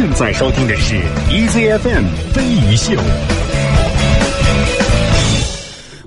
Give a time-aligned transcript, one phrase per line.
[0.00, 0.94] 现在收听的是
[1.28, 2.92] EZFM 飞鱼秀。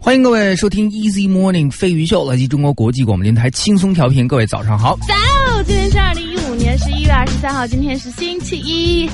[0.02, 4.28] 欢迎各位收听 Easy Morning 飞鱼秀，来自中国国际广播电台轻松调频。
[4.28, 4.98] 各位早上好。
[5.08, 9.08] 早，今天是二零一五年十一月二十三号，今天是星期一。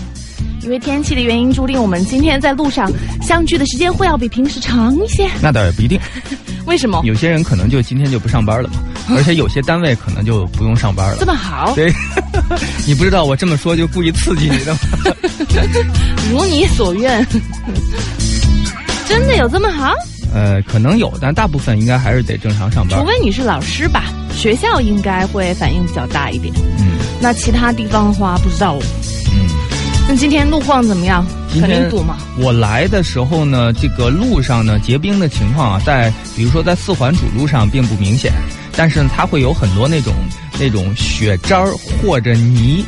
[0.64, 2.90] 因为天气的原因，注定我们今天在路上
[3.22, 5.30] 相聚的时间会要比平时长一些。
[5.42, 6.00] 那倒也不一定，
[6.70, 7.02] 为什么？
[7.04, 8.76] 有些人可能就今天就不上班了嘛，
[9.18, 11.18] 而且有些单位可能就不用上班了。
[11.20, 11.74] 这么好？
[11.76, 11.92] 对，
[12.88, 14.80] 你不知道我这么说就故意刺激你的吗？
[16.32, 17.26] 如你所愿。
[19.08, 19.92] 真的有这么好？
[20.32, 23.00] 呃，可能有，但大部分应该还是得正常上班。
[23.00, 26.54] 除非你是老师吧，学校应该会反应比较大一点。
[26.78, 28.78] 嗯，那其他地方的话不知道。
[30.10, 31.26] 嗯，那今天路况怎么样？
[31.54, 32.18] 肯定堵嘛？
[32.38, 38.34] 我来的时候呢，这个路上呢结冰的情况啊，在比如说在四环主路上并不明显，
[38.76, 40.14] 但是它会有很多那种
[40.60, 42.84] 那种雪渣儿或者泥。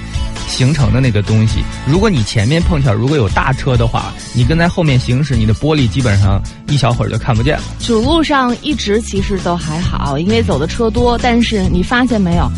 [0.47, 7.63] 形成的那个东西，如果你前面碰巧如果有大车的话，你跟在后面行驶，你的玻璃基本上一小会儿就看不见了。
[7.79, 12.51] 主路上一直其实都还好，因为走的车多，但是你发现没有，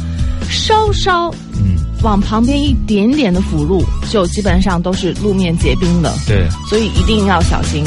[0.50, 1.73] 稍稍嗯
[2.04, 6.14] 往旁边一点点的辅路，就基本上都是路面结冰的。
[6.28, 7.84] 对，所以一定要小心。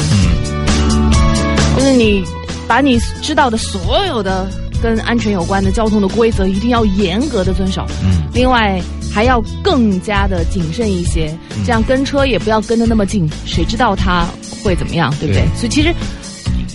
[0.89, 1.11] 嗯，
[1.77, 2.23] 就是你
[2.67, 4.49] 把你知道的所有的
[4.81, 7.85] 跟安全有关的交通的规则，一定要严格的遵守。
[8.03, 8.81] 嗯，另外。
[9.09, 14.27] 还要更加的谨慎一些，这样跟车也不要跟的那么近，谁知道他
[14.61, 15.43] 会怎么样，对不对？
[15.55, 15.91] 所以其实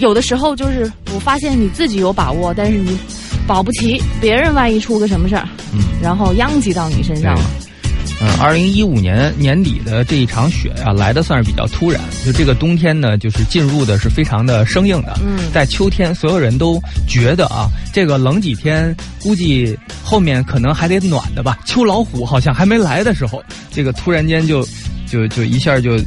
[0.00, 2.98] 有的时候就是我发现你自己有把握，但是你
[3.46, 7.42] 保不齐别人万一出个什么事儿，嗯，然后殃及到你身上了。
[8.20, 12.00] 嗯，二零一五年年底的这一场雪啊，来的算是比较突然。
[12.24, 15.18] 就这个冬天呢，就是进入的是非常的生硬的。
[15.24, 21.58] 嗯，在秋天，所有人都觉得啊，这个冷几天，估计后面可能还得暖的吧。
[21.64, 24.64] 秋老虎好像还没来的时候，这个突然间就，
[25.08, 25.98] 就就一下就，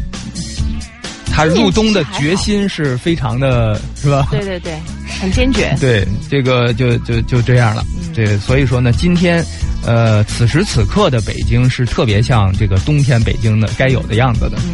[1.25, 4.27] 他入冬的决心是非常的，是吧？
[4.31, 4.79] 对对对，
[5.21, 5.75] 很坚决。
[5.79, 7.83] 对，这个就就就这样了。
[8.13, 9.43] 这所以说呢，今天。
[9.87, 14.57] 呃，此时此刻的北京是特别像这个冬天北京的该有的样子的。
[14.65, 14.73] 嗯，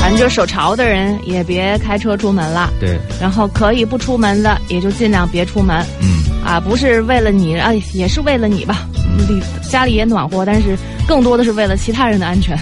[0.00, 2.72] 反正就手潮的人也别开车出门了。
[2.78, 2.96] 对。
[3.20, 5.84] 然后可以不出门的，也就尽量别出门。
[6.00, 6.22] 嗯。
[6.44, 8.86] 啊，不是为了你，啊，也是为了你吧。
[9.28, 12.56] 里家里也暖和，但是更多的是为了其他人的安全。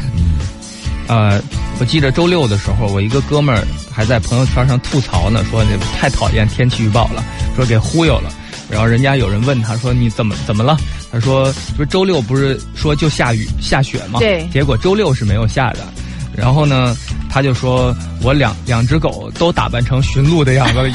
[1.06, 1.40] 呃，
[1.78, 5.62] 我记得周六的时候，我一个哥们儿还在朋友圈上吐槽呢，说
[6.00, 7.22] 太讨厌天气预报了，
[7.54, 8.30] 说给忽悠了。
[8.70, 10.76] 然后人家有人问他说：“你怎么怎么了？”
[11.12, 14.18] 他说：“不是周六不是说就下雨下雪吗？
[14.18, 15.80] 对，结果周六是没有下的。
[16.34, 16.96] 然后呢，
[17.30, 20.90] 他就说我两两只狗都打扮成驯鹿的样子了，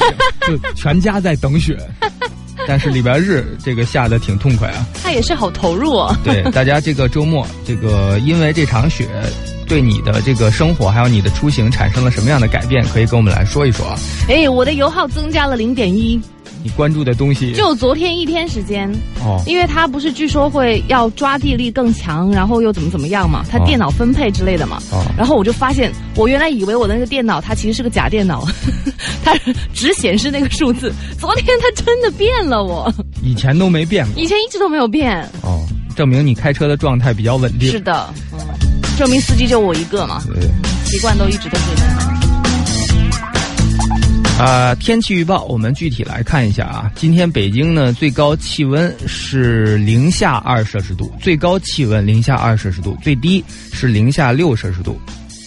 [0.46, 1.78] 就全家在等雪。
[2.66, 4.84] 但是礼拜日这个下的挺痛快啊。
[5.02, 6.14] 他也是好投入哦。
[6.24, 9.08] 对，大家这个周末这个因为这场雪，
[9.70, 12.84] 对你的这个生活还有你的出行产生了什么样的改变？
[12.88, 13.96] 可以跟我们来说一说啊。
[14.28, 16.20] 哎，我的油耗增加了零点一。
[16.62, 18.90] 你关注的东西就昨天一天时间
[19.24, 24.82] 哦，因为它不是据说会要抓地力更强，然后又怎么怎么样嘛，它电脑分配之类的嘛。
[24.90, 28.44] 哦，然后我就发现，我原来以为我的那个电脑它其实是个假电脑，
[29.24, 29.34] 它
[29.72, 30.92] 只显示那个数字。
[31.16, 32.92] 昨天它真的变了，我
[33.22, 35.22] 以前都没变过，以前一直都没有变。
[35.42, 35.64] 哦，
[35.96, 37.70] 证明你开车的状态比较稳定。
[37.70, 38.38] 是的，嗯，
[39.00, 40.22] 证明司机就我一个嘛，
[40.84, 41.96] 习惯都一直都是这样。
[44.38, 46.92] 啊，天气预报，我们具体来看一下啊。
[46.96, 55.00] 今天北京呢，最高气温是零下二摄氏度，最高气温零下二摄氏度，最低是零下六摄氏度。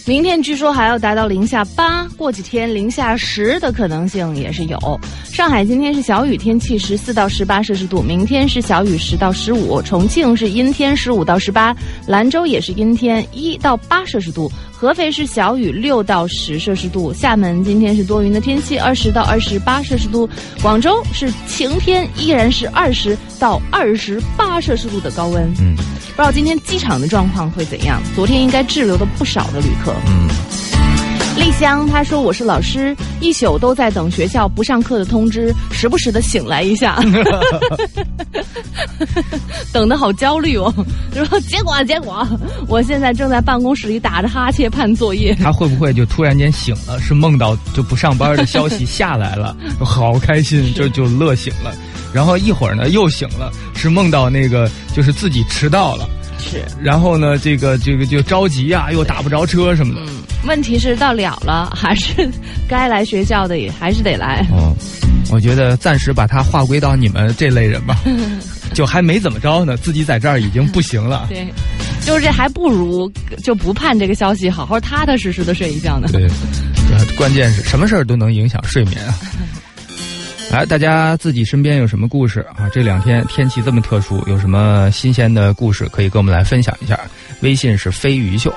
[0.06, 4.78] 明天据说还要达到零下八，过几天零下十的可能性也是有。
[5.24, 9.80] 上海今天是小雨天气，十四到十八摄氏度；明天是小雨，十到十五。
[9.80, 11.74] 重庆是阴天，十五到十八；
[12.06, 14.52] 兰州也是阴天，一到八摄氏度。
[14.84, 20.28] 合肥是小雨，六到十摄氏度；厦门今天是多云的天气，二十到二十八摄氏度；
[20.60, 25.42] 广州是晴天，依然是二十到二十八摄氏度的高温。
[25.58, 25.82] 嗯，不
[26.16, 27.98] 知道今天机场的状况会怎样？
[28.14, 29.94] 昨天应该滞留了不少的旅客。
[30.06, 30.28] 嗯。
[31.36, 36.98] 丽香她说：“我是老师，一宿都在等学校不上课的通知，时不时的醒来一下，
[39.72, 40.72] 等的好焦虑哦。
[41.12, 42.26] 说结果结果，
[42.68, 45.34] 我现在正在办公室里打着哈欠盼作业。
[45.34, 51.74] 他会不会就突然间醒了，是梦到就不上班的消息 下来了，好开心，就就乐醒了。
[52.12, 56.08] 然后一会儿呢又醒了，是梦到那个就是自己迟到了。”
[56.38, 60.00] 是，然后呢，这个这个就着急啊，又打不着车什么的。
[60.02, 60.08] 嗯，
[60.46, 62.28] 问题是到了了，还是
[62.68, 64.46] 该来学校的也还是得来。
[64.52, 64.74] 哦，
[65.30, 67.96] 我觉得暂时把它划归到你们这类人吧，
[68.74, 71.26] 就还没怎么着呢，自己在这儿已经不行了。
[71.28, 71.46] 对，
[72.04, 73.10] 就是这还不如
[73.42, 76.08] 就不盼这个消息，好好踏踏实实的睡一觉呢。
[76.12, 76.28] 对，
[77.16, 79.14] 关键是什么事儿都能影响睡眠啊。
[80.52, 82.68] 来，大家自己身边有什么故事啊？
[82.72, 87.00] 这两天天气这么特殊，有什么新鲜的故事可以跟我们来分享一下？
[87.40, 88.54] 微信是飞鱼秀。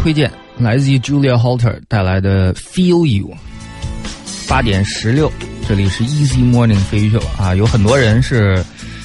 [0.00, 3.36] 推荐来自于 Julia Holter 带来的 Feel You。
[4.48, 5.30] 八点十六，
[5.68, 8.64] 这里是 Easy Morning 飞鱼秀啊，有很多人是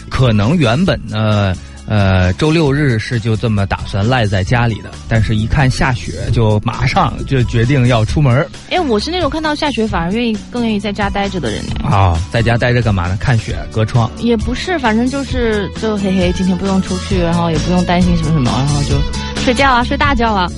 [0.10, 1.54] 可能原本呢，
[1.86, 8.48] 呃，周六日是就这么打算赖在家里的，但是一看下雪，就马上就决定要出门。
[8.70, 11.74] 哎，我是那种看到下雪反而愿意更愿意在家待着的人呢。
[11.84, 13.18] 啊，在家待着干嘛呢？
[13.20, 14.10] 看雪，隔窗。
[14.20, 19.25] 也不是，反正就是就嘿嘿，今天不用出去，然后也不用担心什么什么，然后就。
[19.46, 20.50] 睡觉啊，睡大觉啊！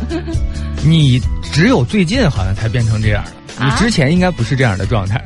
[0.82, 1.20] 你
[1.52, 3.22] 只有最近好像才变成这样
[3.58, 5.22] 的，你之前应该不是这样的状态。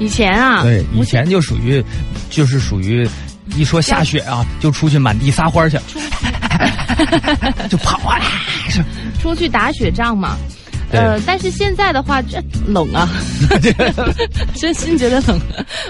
[0.00, 1.84] 以前啊，对，以前就属于，
[2.30, 3.06] 就是属于，
[3.54, 5.78] 一说下雪啊，就出去满地撒欢去，
[7.68, 8.18] 就跑啊，
[9.20, 10.38] 出去打雪仗嘛。
[10.92, 13.08] 呃，但是现在的话，这冷啊，
[14.54, 15.40] 真心觉得冷。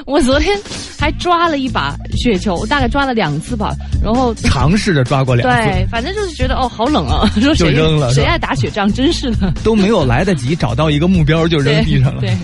[0.06, 0.56] 我昨天
[0.98, 5.70] 还抓了一把雪球，大概抓了两次吧，然后尝试着抓过两次。
[5.70, 8.12] 对，反正就是觉得哦，好冷啊， 说就扔了。
[8.14, 8.92] 谁爱打雪仗？
[8.92, 12.20] 真是的，都没有来得及找到一个目标就扔地上了。
[12.20, 12.36] 对。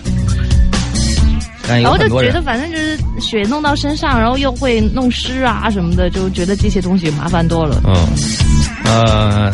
[1.69, 7.83] 然后就觉得反正就是雪弄到身上，然后又会弄湿啊什么的，就觉得这些东西麻烦多了。
[7.85, 7.95] 嗯，
[8.87, 9.53] 呃，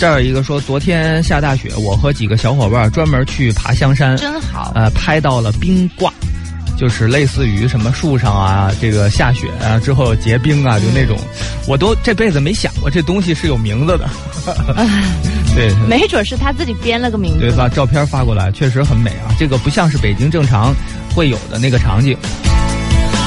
[0.00, 4.72] 这儿一个说昨天下大雪，我和几个小伙伴专门去爬香山，真好。
[4.74, 6.10] 呃，拍到了冰挂，
[6.74, 11.18] 就是类似于什么树上啊，这个下雪啊之后结冰啊，就那种，
[11.68, 14.08] 我都这辈子没想过这东西是有名字的。
[15.54, 17.40] 对，没准是他自己编了个名字。
[17.40, 19.36] 对，把照片发过来，确实很美啊。
[19.38, 20.74] 这个不像是北京正常
[21.14, 22.16] 会有的那个场景。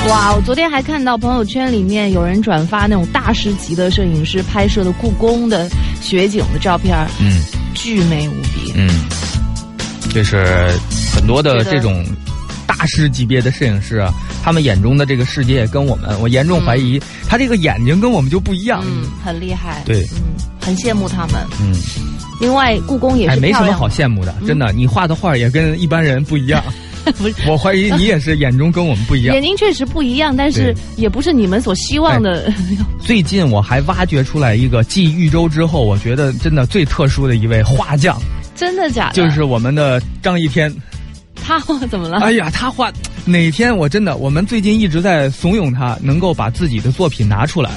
[0.10, 5.70] 哇，我昨天还看到朋友圈里面有人转发那种大师级的摄影师拍摄的故宫的
[6.02, 7.40] 雪景的照片，嗯，
[7.74, 8.74] 巨美无比。
[8.76, 8.90] 嗯，
[10.14, 10.46] 就是
[11.16, 12.06] 很多的这种
[12.68, 18.84] 大师级别的摄影师啊，他们眼中的这个世界跟我们，我严重怀疑他这个眼睛跟我们就不一样。
[18.86, 19.82] 嗯，很厉害。
[19.86, 21.36] 对，嗯，很羡慕他们。
[21.62, 21.74] 嗯。
[22.42, 26.62] 另外，故宫也是没什么好羡慕的，真的，你画的画也跟一般人不一样。
[27.18, 29.34] 不是，我怀疑你也是眼中跟我们不一样。
[29.36, 32.52] 眼睛确实不一样，但是也不是你们所希望的。
[33.04, 38.18] 最近我还挖掘出来一个继豫州之后，我觉得真的最特殊的一位画匠。
[38.56, 39.14] 真的假的？
[39.14, 40.74] 就是我们的张一天。
[41.46, 42.20] 他画怎么了？
[42.20, 42.90] 哎呀，他画
[43.26, 47.70] 哪天我真的，我们最近一直在怂恿他能够把自己的作品拿出来，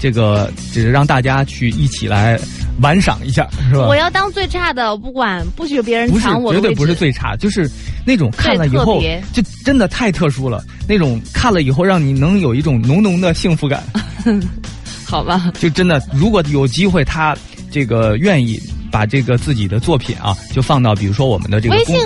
[0.00, 2.40] 这个只是让大家去一起来。
[2.80, 3.86] 玩赏一下是吧？
[3.86, 7.70] 我要当最差的，我不管不许别人抢我绝对不是最差，就是
[8.04, 10.64] 那种看了以后就真的太特殊了。
[10.88, 13.82] 那种看了以后让你能有一种浓浓的幸福感。
[15.06, 17.36] 好吧，就真的如果有机会，他
[17.70, 18.60] 这个愿意
[18.90, 21.96] 把这个自己的作品啊，就放到比如说我们的这个公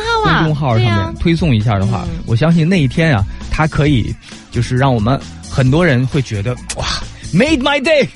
[0.45, 4.15] 众号上面推送一下的话，我相信那一天啊，他可以
[4.51, 6.87] 就是让我们很多人会觉得哇
[7.33, 8.07] ，made my day，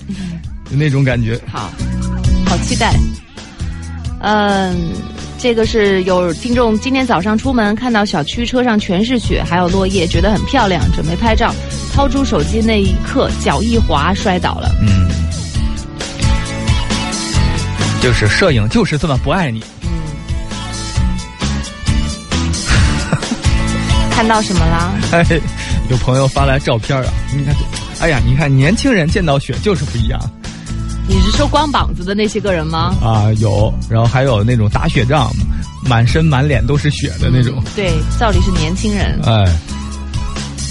[0.71, 1.39] 就那种感觉。
[1.53, 1.71] 好。
[2.49, 2.95] 好期待，
[4.23, 4.91] 嗯，
[5.39, 11.55] 这个是有听众今天早上出门看到小区车上全是雪，还有落叶，觉得很漂亮，准备拍照，
[11.93, 14.75] 掏出手机那一刻脚一滑摔倒了。
[14.81, 15.09] 嗯，
[18.01, 19.63] 就是摄影就是这么不爱你。
[19.83, 19.91] 嗯，
[24.11, 24.95] 看到什么了？
[25.13, 25.23] 哎，
[25.91, 27.55] 有朋友发来照片啊，你看，
[28.01, 30.19] 哎呀，你看年轻人见到雪就是不一样。
[31.09, 32.95] 你是说光膀子的那些个人吗？
[33.03, 35.31] 啊，有，然后还有那种打雪仗，
[35.89, 37.63] 满身满脸都是雪的那种。
[37.75, 39.19] 对，照理是年轻人。
[39.25, 39.45] 哎，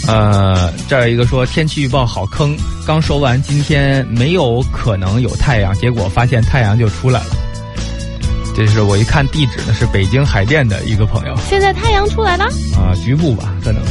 [0.07, 7.35] 呃，这儿一个说天气预报好坑，刚说完今天没有可能有太阳，结果发现太阳就出来了。
[8.55, 11.35] 这是我一看地址呢，是北京海淀的一个朋友。
[11.49, 12.45] 现在太阳出来了？
[12.75, 13.81] 啊，局部吧，可能。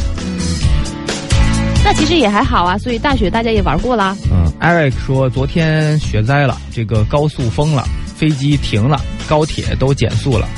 [1.87, 4.16] 那其实也还好啊，所以大雪大家也玩过啦。
[4.28, 10.49] 嗯，Eric 说昨天雪灾了，这个高速封了，飞机停了，高铁都减速了。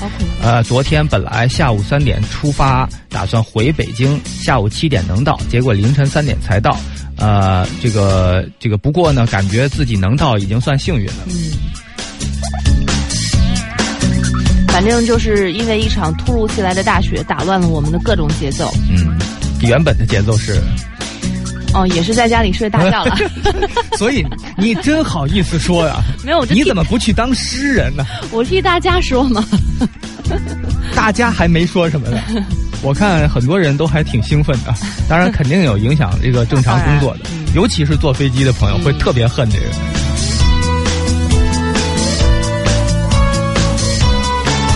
[0.43, 6.75] 呃，昨天本来下午三点出发，打算回北京，下午七点能到，结果凌晨三点才到。
[7.19, 11.27] 呃，这个这个，不过呢，感觉自己能到已经算幸运了。
[11.27, 11.53] 嗯。
[14.69, 18.73] 反正就是因为一场突如其来的大雪，打乱了我们的各种节奏。
[18.89, 19.19] 嗯，
[19.61, 20.59] 原本的节奏是。
[21.75, 23.17] 哦，也是在家里睡大觉了，
[23.99, 25.97] 所以你真好意思说呀？
[26.25, 28.05] 没有，你怎么不去当诗人呢？
[28.33, 29.45] 我替大家说嘛。
[30.95, 32.21] 大家还没说什么呢，
[32.83, 34.75] 我看很多人都还挺兴奋的。
[35.09, 37.21] 当然，肯定有影响这个正常工作的，
[37.55, 39.65] 尤其是坐飞机的朋友会特别恨这个。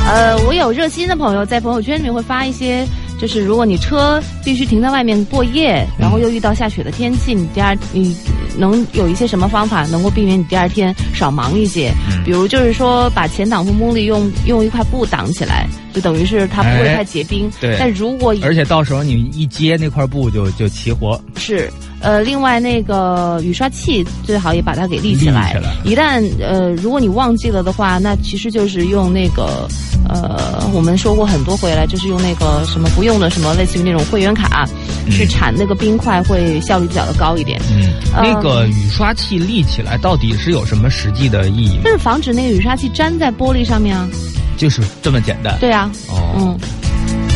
[0.09, 2.87] 呃，我有热心的朋友在朋友圈里面会发一些。
[3.23, 8.17] 就是如果你车必须停在外面过夜，然后又遇到下雪的天气，你第二你
[8.57, 11.93] 能有一些什么方法能够避免你第二天少忙一些？
[12.25, 17.51] 比如就是说把前挡风玻璃用用一块布挡起来，就等于是它不会太结冰。
[17.61, 17.77] 对。
[17.79, 21.21] 但如果而且到时候你一接那块布就就齐活。
[21.37, 21.71] 是。
[22.01, 25.57] 呃，另外那个雨刷器最好也把它给立起来。
[25.85, 29.69] 一旦呃，如果你忘记了的话，那其实就是用那个
[30.09, 34.69] 呃，我们说过很多回来，就是用那个什么不用的什么类似于那种会员卡
[35.13, 37.61] 去铲那个冰块，会效率比较的高一点。
[37.71, 41.81] 嗯，那个雨刷器立起来到底是有什么实际的意义？
[41.85, 44.09] 就是防止那个雨刷器粘在玻璃上面啊。
[44.57, 45.57] 就是这么简单。
[45.61, 45.89] 对啊。
[46.09, 46.35] 哦。
[46.37, 46.59] 嗯。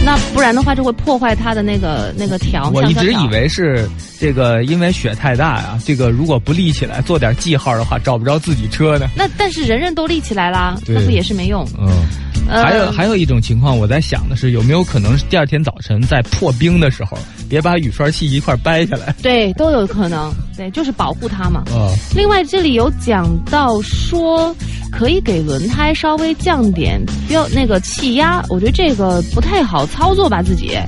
[0.04, 2.70] 那不然的话就会破坏它的那个那个条。
[2.70, 9.08] 我一直以为是这个，因为雪太大呀，这个如果不立起来做点记号的话，找不着自己车呢。
[9.16, 11.64] 那但是人人都立起来啦，那不也是没用？
[11.78, 11.88] 嗯。
[12.48, 19.14] 还有还有一种情况，我在想的是，有没有可能是第二天早晨在破冰的时候，别把雨刷器一块掰下来？
[19.22, 20.32] 对，都有可能。
[20.56, 21.64] 对，就是保护它嘛。
[21.70, 21.90] 嗯。
[22.14, 24.54] 另外，这里有讲到说，
[24.90, 30.78] 可以给轮胎稍微降点标那个气压，我觉得这个不太好操作吧，自己。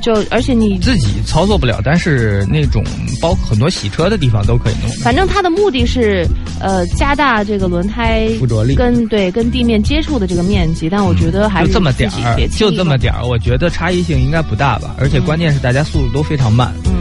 [0.00, 2.82] 就而且你自己操作不了，但是那种
[3.20, 4.90] 包很多洗车的地方都可以弄。
[4.96, 6.26] 反正它的目的是，
[6.60, 10.88] 呃，加大这个轮胎附着力跟对跟地面接触的这个面积。
[10.88, 14.94] 但我觉得还是就这么点儿，就这么点儿，我觉得差异性应该不大吧。
[14.98, 16.72] 而且关键是大家速度都非常慢。
[16.86, 16.92] 嗯。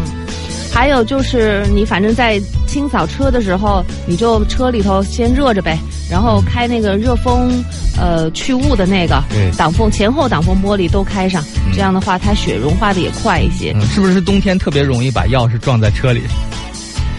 [0.73, 5.77] 还有就是你反正在清扫车的时候，你就车里头先热着呗，
[6.09, 7.61] 然后开那个热风，
[7.99, 9.21] 呃，去雾的那个
[9.57, 11.43] 挡风前后挡风玻璃都开上，
[11.73, 13.75] 这样的话它雪融化的也快一些。
[13.81, 16.21] 是不是冬天特别容易把钥匙撞在车里？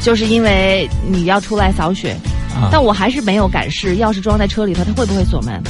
[0.03, 2.17] 就是因为你要出来扫雪，
[2.71, 5.63] 但我还是没有敢试，钥匙装在车里头，它会不会锁门？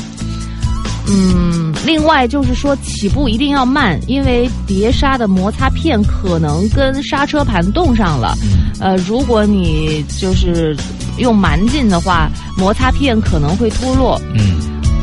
[1.07, 8.37] 嗯，另外就是说起步一定要慢，因为碟刹的摩擦片可能跟刹车盘冻上了。
[8.81, 10.77] 呃，如果你就是
[11.19, 14.21] 用蛮劲的话，摩擦片可能会脱落。
[14.35, 14.61] 嗯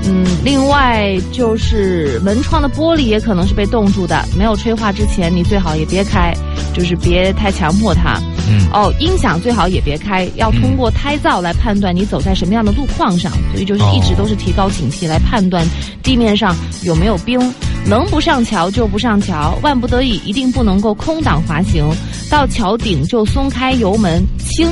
[0.08, 6.34] 嗯，另外就是门窗的玻璃也可能是被冻住的，没有吹化之前，你最好也别开，
[6.74, 8.18] 就是别太强迫它。
[8.50, 15.66] 嗯哦，音响最好也别开，要通过胎噪来判断你走在什么样的路况上，所以就是一直都是提高警惕来判断
[16.02, 17.40] 地面上有没有冰，
[17.86, 21.88] 能不上桥就不上桥，万不得已一定不能够空挡滑行，
[22.30, 24.68] 到桥顶就松开油门，轻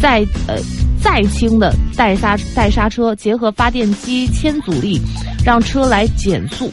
[0.00, 0.56] 再呃
[1.00, 5.00] 再轻的带刹带刹车，结合发电机牵阻力，
[5.44, 6.70] 让车来减速，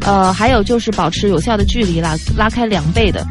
[0.00, 3.26] 呃，还有就是保持有效的距离啦，拉开两倍的。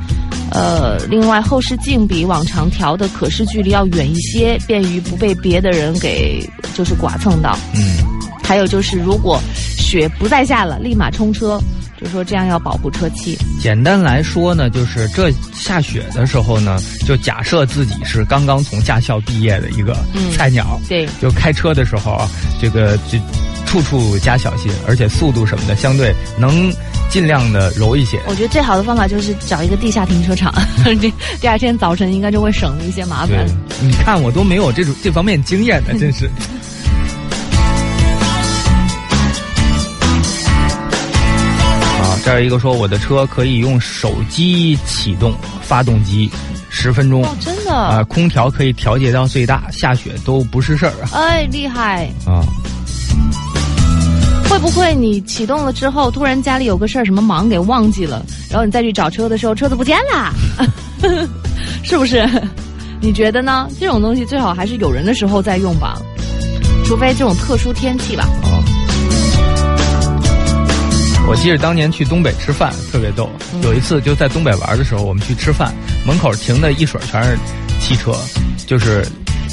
[0.51, 7.57] 呃，另外后视镜比往常调的可视距离要远一些，便于不被别的人给就是剐蹭到。
[7.73, 7.97] 嗯，
[8.43, 9.39] 还有就是如果
[9.77, 11.57] 雪不再下了，立马冲车，
[11.99, 13.37] 就说这样要保护车漆。
[13.61, 19.95] 简单来说呢，就是这下雪的时候呢，就假设自己是刚刚从驾校毕业的一个
[20.35, 23.17] 菜鸟，对，就开车的时候啊，这个就
[23.71, 26.71] 处处加小心，而且速度什么的相对能。
[27.09, 28.21] 尽量的柔一些。
[28.25, 30.49] 我觉得最好的方法就是找一个地下停车场，
[31.01, 33.45] 第第二天早晨应该就会省了一些麻烦。
[33.81, 36.27] 你看我都没有这种这方面经验的，真是。
[41.99, 46.31] 啊，这儿一个说我的车可以用手机启动发动机，
[46.69, 47.25] 十分钟。
[47.25, 47.73] 哦，真的。
[47.73, 51.09] 啊，空调可以调节到最大，下雪都不是事儿啊。
[51.11, 52.09] 哎，厉害。
[52.25, 52.41] 啊。
[54.51, 60.33] 会不会你启动了之后，突然家里有个事儿，什么忙给忘记了，然后你再去找车的时候，车子不见了，
[61.83, 62.29] 是不是？
[62.99, 63.65] 你觉得呢？
[63.79, 65.97] 这种东西最好还是有人的时候再用吧，
[66.83, 68.27] 除非这种特殊天气吧。
[68.43, 68.61] 哦！
[71.29, 73.29] 我记得当年去东北吃饭特别逗，
[73.63, 75.73] 有一次就在东北玩的时候，我们去吃饭，
[76.05, 77.37] 门口停的一水全是
[77.79, 78.13] 汽车，
[78.67, 79.07] 就是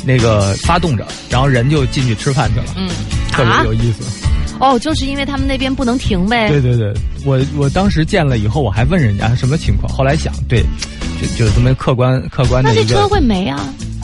[0.04, 2.90] 那个发动着，然后人就进去吃饭去了，嗯，
[3.30, 4.27] 特别有意思。
[4.60, 6.48] 哦，就是因为他们那边不能停呗。
[6.48, 6.92] 对对对，
[7.24, 9.92] 我我当时见了以后，我还问人家什么情况。
[9.92, 10.64] 后来想，对，
[11.20, 12.70] 就就这么客观客观的。
[12.70, 13.60] 那这车会没啊？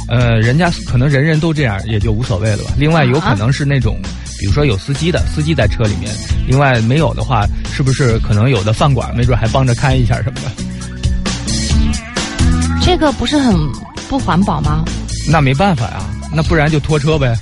[0.08, 2.72] 呃，人家可能人人都这样，也就无所谓了吧。
[2.76, 3.98] 另外，有可能是那种，
[4.38, 6.12] 比如说有司机的，司机在车里面。
[6.46, 10.50] 另外，没有的话，是不是可能有的饭馆没准还帮着开一下什么的？
[12.82, 13.56] 这个不是很
[14.08, 14.84] 不环保吗？
[15.26, 17.34] 那没办法呀，那不然就拖车呗。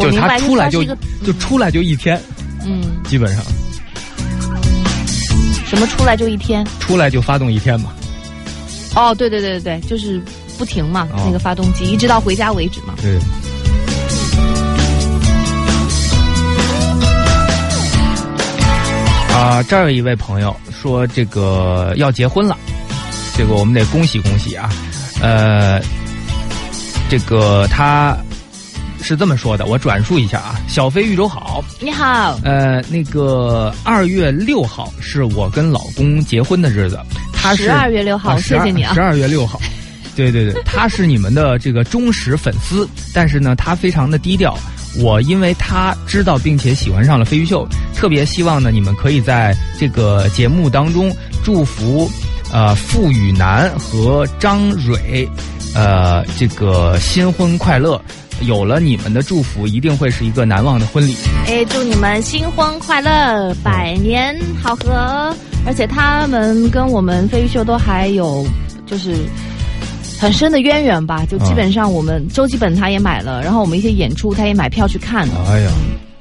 [0.00, 0.84] 就他出来就
[1.24, 2.20] 就出来就一天，
[2.64, 3.44] 嗯，基本上。
[5.66, 6.66] 什么出来就一天？
[6.80, 7.92] 出来就发动一天嘛。
[8.96, 10.20] 哦，对对对对对，就是
[10.58, 12.94] 不停嘛，那个发动机一直到回家为止嘛。
[13.00, 13.18] 对。
[19.32, 22.58] 啊，这儿有一位朋友说这个要结婚了，
[23.36, 24.68] 这个我们得恭喜恭喜啊！
[25.22, 25.80] 呃，
[27.08, 28.16] 这个他。
[29.02, 36.98] 是这么说的，我转述一下啊，小飞玉州好，你好，呃，那个二月六号是我跟老公结婚的日子，
[37.32, 39.60] 他是十二月六号，谢谢你啊，十二月六号，
[40.14, 44.56] 对对对，他是你们的这个忠实粉丝，但是呢，他非常的低调，
[44.98, 51.10] 我因为他知道并且喜欢上了飞鱼秀，特别希望呢，你们可以在这个节目当中
[51.42, 52.10] 祝福，
[52.52, 55.28] 呃，付雨楠和张蕊，
[55.74, 58.00] 呃，这个新婚快乐。
[58.46, 61.14] 有了你们的祝福，一定会是一个难忘的婚礼。
[61.46, 65.34] 哎，祝你们新婚快乐，百年好合！
[65.66, 68.46] 而且他们跟我们飞鱼秀都还有，
[68.86, 69.14] 就是
[70.18, 71.24] 很深的渊源吧。
[71.28, 75.34] 就基本上我们周基本他也买了，然后我们一些演出他也买票去看了。
[75.48, 75.70] 哎呀。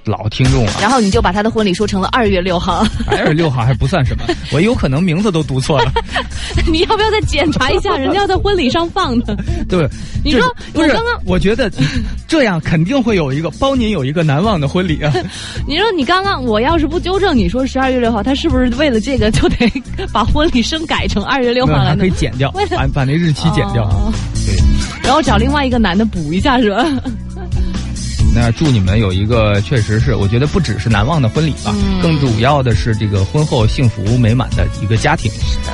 [0.10, 5.91] 老听众了，然后你就把他的婚礼说成了二月六号，二月六号还不算什么， 我有可能名字都读错了。
[6.67, 7.95] 你要不要再检查一下？
[7.95, 9.38] 人家要在婚礼上放的。
[9.69, 9.88] 对，
[10.24, 10.41] 你说
[10.74, 10.91] 不是？
[10.91, 11.72] 刚刚我觉得
[12.28, 15.13] 这样肯定会有一个包您有一个难忘的婚礼啊。
[15.67, 19.72] 你说你刚刚我要是不纠正你说十二月六号，他是不是为了这个就得
[20.12, 21.95] 把婚礼生改成二月六号了？
[21.95, 23.88] 可以剪掉，把把那日期剪掉。
[24.45, 24.56] 对，
[25.04, 26.86] 然后找另外一个男的补一下是吧？
[28.41, 35.30] 那祝你们有一个确实是，我觉得不只是难忘的婚礼吧，更主要的是这个婚后幸福美满的一个家庭。
[35.30, 35.73] 是的。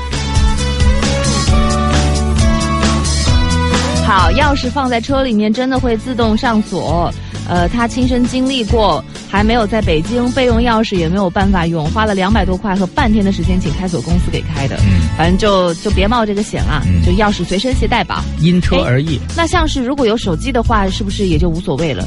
[4.04, 7.14] 好，钥匙放在车里面真的会自动上锁。
[7.48, 14.76] 呃，他亲身经历过，还没有在北京备用钥匙也没有办法用，花了两百多块和半天的时间请开锁公司给开的。
[14.78, 19.20] 嗯，反正就就别冒这个险了，就钥匙随身携带吧，因车而异。
[19.38, 22.04] 那像是如果有手机的话，是不是也就无所谓了？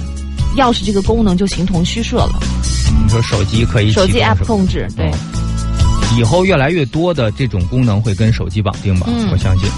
[0.58, 2.38] 钥匙这个功能就形同虚设了。
[3.02, 5.10] 你说手机可以手机 app 控制，对。
[6.16, 9.06] 以后越来越多的这种功能会跟手机绑定吧？
[9.30, 9.68] 我相信。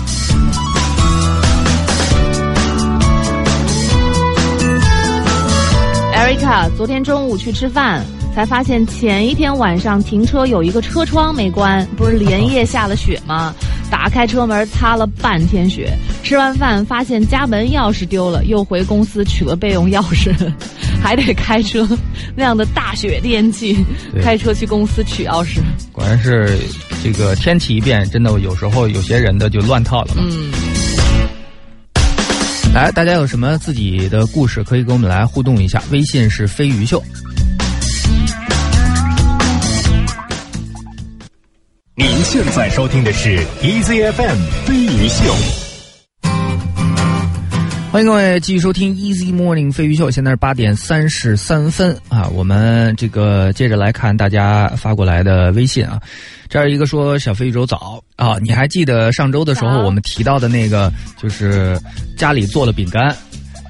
[6.14, 13.54] Erica 昨天中午去吃饭，才发现前一天晚上停车有一个车窗没关，不是连夜下了雪吗？
[13.90, 15.92] 打开车门擦了半天雪，
[16.30, 20.32] 吃完饭发现家门钥匙丢了，又回公司取了备用钥匙，
[21.02, 21.84] 还得开车，
[22.36, 23.76] 那样的大雪天气，
[24.22, 25.58] 开车去公司取钥匙。
[25.90, 26.56] 果然是
[27.02, 30.22] 这个天气一变，真的有时候有些人的就乱套了嘛。
[30.24, 30.52] 嗯。
[32.72, 35.82] 来，大家有什么自己的故事可以跟我们来互动一下？
[35.90, 37.02] 微信是飞鱼秀。
[41.96, 45.34] 您现在收听的是 EZFM 飞鱼秀，
[47.92, 50.08] 欢迎各位继续收听 Easy Morning 飞鱼秀。
[50.08, 56.00] 现在是八点三十三分啊，我们这个接着来看大家发过来的微信啊。
[56.48, 61.76] 这儿一个说小飞宇宙早啊，你还记得上周的时候我们提到的那个，就是
[62.16, 63.14] 家里做了饼干。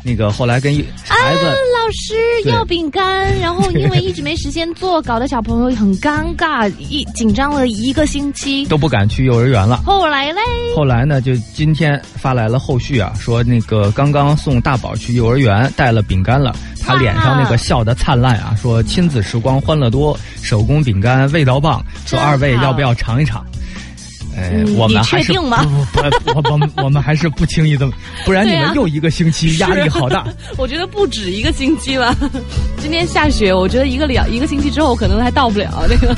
[0.03, 0.73] 那个后来跟
[1.05, 9.77] 孩子老师要饼干，然后因为一直没时间做，搞得小朋友很尴尬，一紧张了一个星期都不敢去幼儿园了。
[9.85, 10.41] 后来嘞？
[10.75, 11.21] 后来呢？
[11.21, 23.45] 就今天发来了后续啊，说那个刚刚送大宝去幼儿园，带了饼干了，他脸上那个笑的灿烂啊，说亲子时光欢乐多，手工饼干味道棒，说二位要不要尝一尝？
[24.37, 25.49] 哎，我们还是不不，
[26.35, 27.93] 我我我们还是不轻易这么，
[28.25, 30.25] 不然你们又一个星期压力好大。
[30.57, 32.15] 我觉得不止一个星期了，
[32.79, 36.15] 今天下雪，我觉得一个两一个星期之后可能还到不了那个。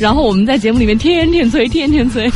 [0.00, 2.28] 然后我们在节目里面天天催，天天催，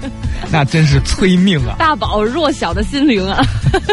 [0.52, 1.76] 那真是催命啊！
[1.78, 3.42] 大宝弱小的心灵啊，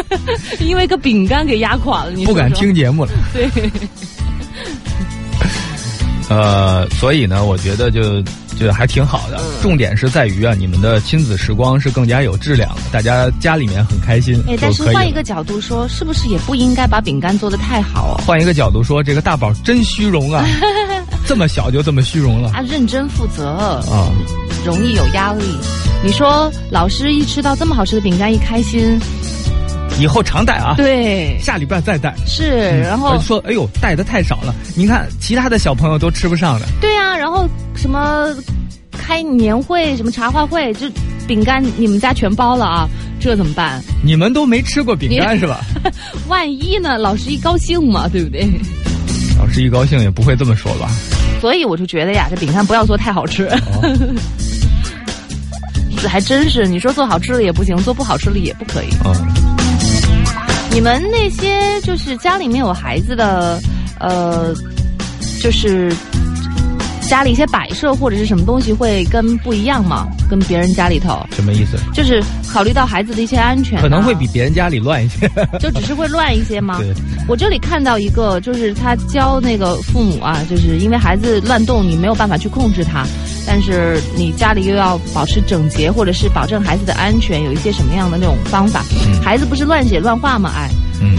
[0.60, 3.12] 因为个饼干给压垮了，你不敢听节目了。
[3.34, 3.50] 对。
[6.30, 8.22] 呃，所以呢，我觉得就。
[8.64, 14.42] 就还挺好的，重点是在于啊，你们的亲子时光是更加有质量的，大家家里面很开心。
[14.48, 18.20] 哎，但是换一个角度说，是不是也不应该把饼干做的太好？
[18.26, 20.46] 换一个角度说，这个大宝真虚荣啊，
[21.28, 22.52] 这么小就这么虚荣了。
[22.54, 24.10] 他认真负责啊，
[24.66, 25.44] 容易有压力。
[26.04, 29.00] 你说老师一吃到这么好吃的饼干一开心，
[30.00, 30.74] 以后常带啊。
[30.78, 32.14] 对，下礼拜再带。
[32.26, 34.54] 是，然后说，哎呦，带的太少了。
[34.76, 36.66] 您看其他的小朋友都吃不上的。
[36.82, 37.48] 对啊，然后。
[37.76, 38.28] 什么
[38.92, 40.88] 开年会，什么茶话会，就
[41.28, 42.88] 饼干你们家全包了啊？
[43.20, 43.82] 这怎么办？
[44.04, 45.60] 你们都没吃过饼干 是吧？
[46.30, 46.98] 万一呢？
[47.00, 48.48] 老师一高兴嘛，对不对？
[49.38, 50.88] 老师一高兴也不会这么说吧？
[51.42, 53.50] 所以我就觉得呀，这饼干不要做太好吃。
[56.00, 58.88] 这 还真是，你说做好吃的也不行，做不好吃的也不可以。
[59.04, 59.43] 嗯。
[60.74, 63.62] 你们那些就是家里面有孩子的，
[64.00, 64.54] 呃，
[65.42, 65.94] 就是。
[67.10, 70.08] 家里一些摆设或者是什么东西会跟不一样吗？
[70.30, 71.78] 跟别人家里头什么意思？
[71.94, 75.30] 就是考虑到孩子的一些安全，可能会比别人家里乱一些。
[75.60, 76.80] 就只是会乱一些吗？
[76.80, 76.92] 对。
[77.28, 83.06] 我这里看到一个，就是他教那个父母啊，就是因为孩子乱动，你没有办法去控制他，
[83.54, 88.84] 但是你家里又要保持整洁，或者是保证孩子的安全，有一些什么样的那种方法？
[89.24, 90.52] 孩子不是乱写乱画吗？
[90.56, 90.68] 哎。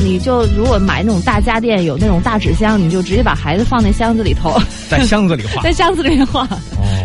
[0.03, 6.49] 你就如果买那种大家电，有那种大纸箱，你就直接把孩子放在箱子里头，在箱子里画， 在箱子里面画。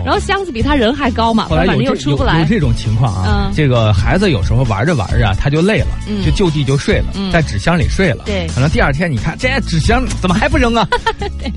[0.06, 2.40] 然后箱子比他人还高嘛，反正又出不来。
[2.40, 5.88] 有这种情况啊，这个孩子有时候玩着玩着他就累了，
[6.26, 8.24] 就就地就睡了，在纸箱里睡了。
[8.26, 10.88] 对，可能第二天你看这纸箱怎么还不扔啊？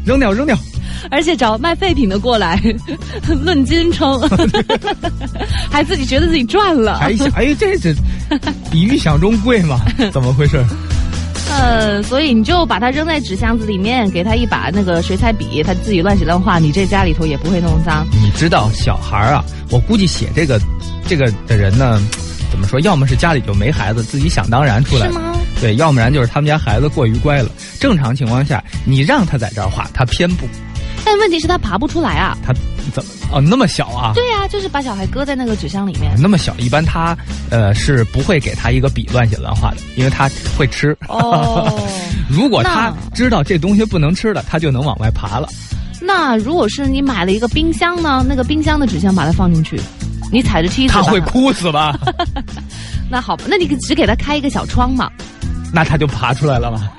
[0.05, 0.59] 扔 掉扔掉。
[1.11, 2.61] 而且找卖废品的过来
[3.45, 4.21] 论斤称，
[5.71, 6.99] 还自己觉得自己赚了。
[6.99, 7.95] 还想哎这这
[8.71, 9.81] 比预想中贵嘛？
[10.13, 10.63] 怎么回事？
[11.55, 18.07] 呃，所以你就把它扔在纸箱子里面，给他一把那个水彩笔，他自己乱写乱画，你这家里头也不会弄脏。
[18.11, 20.59] 你知道小孩啊，我估计写这个
[21.07, 22.01] 这个的人呢，
[22.51, 22.81] 怎么说？
[22.81, 25.21] 要么是家里就没孩子，自己想当然出来是吗？
[25.61, 27.51] 对，要不然就是他们家孩子过于乖了。
[27.79, 30.47] 正常情况下，你让他在这儿画，他偏不。
[31.05, 32.37] 但问题是，他爬不出来啊。
[32.45, 32.53] 他
[32.93, 33.11] 怎么？
[33.33, 34.13] 哦，那么小啊？
[34.15, 36.13] 对呀，就是把小孩搁在那个纸箱里面。
[36.21, 37.17] 那么小，一般他
[37.51, 40.97] 呃是不会给他一个笔乱写乱画的，因为他会吃。
[41.09, 41.73] 哦。
[42.29, 45.49] 如果他知道这东西不能吃了，他就能往外爬了。
[46.01, 48.25] 那如果是你买了一个冰箱呢？
[48.29, 49.81] 那个冰箱的纸箱把它放进去，
[50.33, 51.99] 你踩着梯子，他会哭死吧？
[53.11, 55.11] 那好吧，那你只给他开一个小窗嘛。
[55.73, 56.91] 那他就爬出来了吗？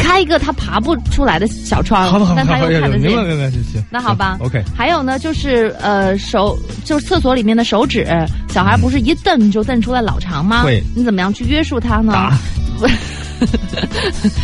[0.00, 3.08] 开一个他爬不出来的小窗，但他又看得见。
[3.08, 3.82] 明白明白行行。
[3.90, 4.62] 那好吧，OK。
[4.76, 8.06] 还有呢，就是呃手，就是厕所里面的手指，
[8.48, 10.62] 小孩不是一蹬就蹬出来老长吗？
[10.64, 10.82] 对。
[10.96, 12.32] 你怎么样去约束他呢？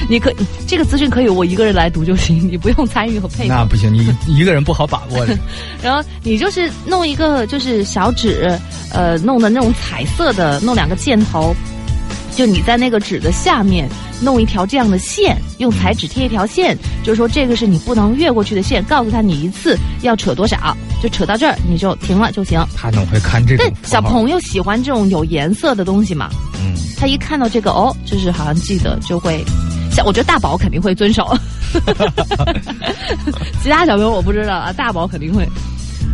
[0.09, 0.33] 你可
[0.67, 3.55] 这个资讯可以我一个人来读就行，你不用参与和配合。
[3.55, 5.27] 那不行，你一个人不好把握。
[5.83, 8.59] 然后你就是弄一个就是小纸，
[8.93, 11.55] 呃，弄的那种彩色的，弄两个箭头。
[12.37, 13.89] 就你在那个纸的下面
[14.21, 22.63] 弄一条这样的线，用彩纸贴一条线，就是说这个是你不能越过去的线，告诉他你一次要扯多少，就扯到这儿你就停了就行。
[22.77, 23.67] 他怎么会看这种？
[23.85, 26.29] 小朋友喜欢这种有颜色的东西嘛？
[26.61, 29.43] 嗯，他一看到这个哦，就是好像记得就会，
[29.91, 31.35] 像我觉得大宝肯定会遵守，
[33.63, 35.49] 其他小朋友我不知道啊，大宝肯定会。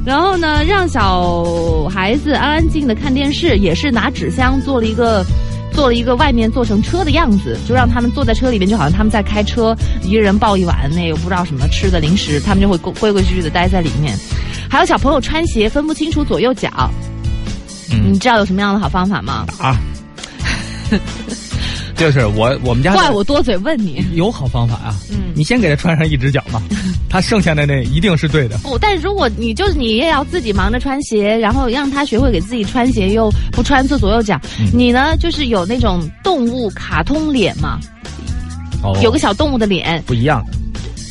[0.07, 1.35] 然后呢，让小
[1.91, 5.25] 孩子安安静静的看电视，也是拿纸箱做了一个。
[5.73, 14.17] 做了一个外面做成车的样子，就让他们坐在车里面，就好像他们在开车，一个人抱一碗那个不知道什么吃的零食，他们就会规规矩矩的待在里面。
[14.71, 16.91] 还有小朋友穿鞋分不清楚左右脚，
[17.89, 19.47] 你知道有什么样的好方法吗？
[19.59, 19.77] 打。
[22.03, 26.61] 就是我我们家怪我多嘴问你有好方法啊，嗯，你先给他穿上一只脚嘛，
[27.09, 28.59] 他剩下的那一定是对的。
[28.59, 34.41] 不，但如果你就是你也要自己忙着穿鞋，然后让他学会给自己穿鞋，又不穿错左右脚，
[34.73, 37.79] 你呢就是有那种动物卡通脸嘛，
[38.83, 40.45] 哦，有个小动物的脸不一样，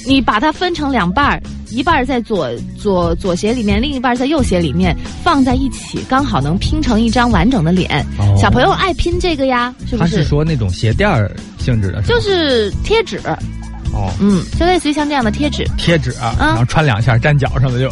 [0.05, 1.41] 你把它分成两半儿。
[1.73, 8.05] 一半在左左左鞋里面，另一半在右鞋里面，放在一起，刚好能拼成一张完整的脸。
[8.37, 10.17] 小朋友爱拼这个呀，是不是？
[10.17, 13.17] 他是说那种鞋垫儿性质的，就是贴纸。
[13.93, 15.65] 哦，嗯，就类似于像这样的贴纸。
[15.77, 17.89] 贴纸啊，然后穿两下粘脚上的就。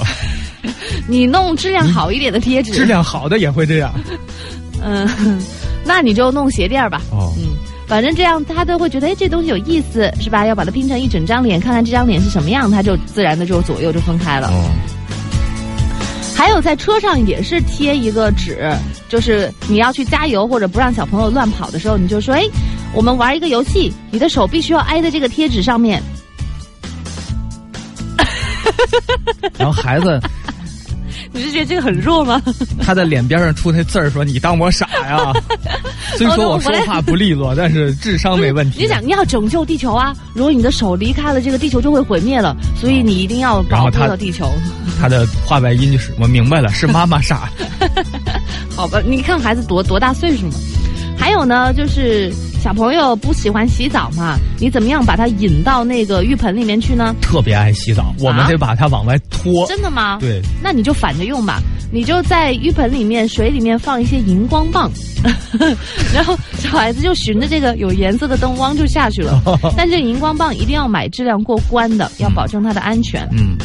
[1.07, 2.73] 你弄质量好一点的贴纸。
[2.73, 3.93] 质量好的也会这样。
[4.83, 5.07] 嗯，
[5.85, 7.01] 那你就弄鞋垫儿吧。
[7.11, 7.55] 哦，嗯。
[7.89, 10.45] 反正这样，他都会觉得哎，这东西有意思，是吧？
[10.45, 14.47] 要把它拼成一整张脸，看看这张脸是什么样，他就自然的就左右就分开了。
[14.47, 14.69] 哦。
[16.35, 18.71] 还有在车上也是贴一个纸，
[19.09, 22.43] 就是你要去加油或者不让小朋友乱跑的时候，你就说哎，
[22.93, 25.99] 我们玩一个游戏，你的手必须要挨在这个贴纸上面。
[29.57, 30.21] 然后孩子。
[31.31, 32.41] 你是觉得这个很弱吗？
[32.81, 35.31] 他在脸边上出那字儿说：“你当我傻呀？”
[36.17, 38.81] 虽说我说话不利落，但是智商没问题。
[38.81, 40.15] 你想，你要拯救地球啊！
[40.33, 42.55] 如果你的手离开了这个地球，就会毁灭了。
[42.75, 44.51] 所以你一定要保护到地球。
[44.99, 47.49] 他的话外音就是：“我明白了，是妈妈傻。
[48.75, 50.53] ”好吧，你看孩子多多大岁数嘛？
[51.17, 57.15] 还有呢，就是小朋友不喜欢洗澡嘛，你怎么样把他引到那个浴盆里面去呢？
[57.21, 59.65] 特别爱洗澡，我们得把他往外拖。
[59.65, 60.17] 真的吗？
[60.19, 60.41] 对。
[60.61, 64.91] 那你就反着用吧，你就在浴盆里面水里面放一些荧光棒，
[66.13, 69.41] 然后小孩子就循着这个有颜色的灯光就下去了。
[69.77, 73.27] 但这荧光棒一定要买质量过关的，要保证它的安全。
[73.31, 73.39] 嗯。
[73.39, 73.57] 嗯，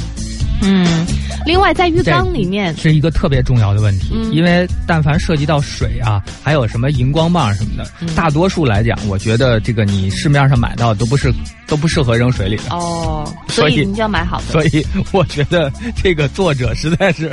[1.46, 11.30] 另外在浴缸里面是一个特别重要的问题，因为但凡涉及到水啊，还有什么荧光棒什么的，大多数来讲，我觉得这个你市面上买到都不是
[11.66, 14.44] 都不适合扔水里的哦，所以你就要买好的。
[14.44, 15.70] 所以我觉得
[16.02, 17.30] 这个作者实在是。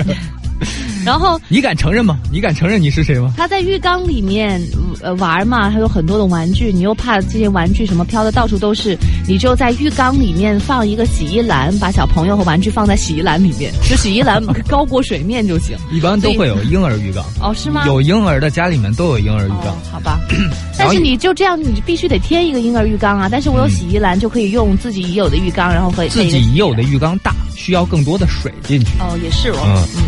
[1.05, 2.17] 然后你敢承认吗？
[2.31, 3.33] 你敢承认你是谁吗？
[3.37, 4.61] 他在浴缸里面
[5.01, 15.75] 呃玩嘛，他有很多的玩具，你又怕这些玩具什么飘的到处都是，你就在浴缸里面放一个洗衣篮，把小朋友和玩具放在洗衣篮里面， 就洗衣篮高过水面就行。
[15.91, 17.83] 一般都会有婴儿浴缸哦，是吗？
[17.85, 20.19] 有婴儿的家里面都有婴儿浴缸，好吧？
[20.77, 23.27] 但是你就这样，你必须得添一个婴儿浴缸啊。
[23.31, 28.91] 但是我有洗衣篮，就可以用自己已有的浴缸，然后和自己已有的浴缸大，需要更多的水进去。
[28.99, 30.03] 哦，也是哦，嗯嗯。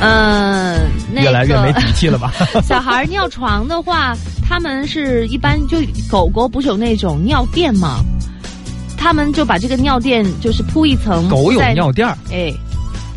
[0.00, 2.32] 嗯，越来越没底气了吧？
[2.62, 4.14] 小孩尿床的话，
[4.48, 5.78] 他们是一般就
[6.10, 8.00] 狗狗不是有那种尿垫吗？
[8.96, 11.28] 他们就把这个尿垫就是铺一层。
[11.28, 12.16] 狗有尿垫儿？
[12.32, 12.52] 哎，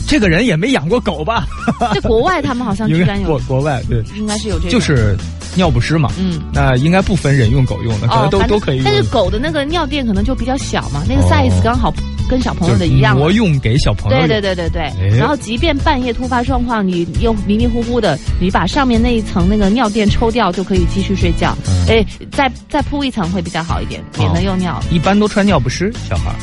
[0.07, 1.45] 这个人也没养过狗吧？
[1.93, 5.17] 在国外他们好像居然有国国外对，应该是有这个，就是
[5.55, 6.11] 尿不湿嘛。
[6.19, 8.85] 嗯，那应该不分人用狗用的，可能都都可以用。
[8.85, 11.93] 但是狗的那个尿垫可能就比较小嘛，那个 size 刚好。
[12.31, 14.17] 跟小朋友的一样，挪用给小朋友。
[14.17, 15.17] 对对对对对。
[15.17, 21.53] 然后，即便半夜突发状况，你又迷迷糊糊的，你把上面那一层那个尿垫抽掉，就可以继续睡觉。
[21.89, 24.81] 哎，再再铺一层会比较好一点，免得又尿。
[24.89, 26.33] 一般都穿尿不湿，小孩。